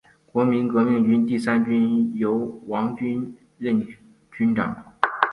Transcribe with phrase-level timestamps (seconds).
[0.31, 3.85] 国民革命军第三军由王均任
[4.35, 4.75] 军长。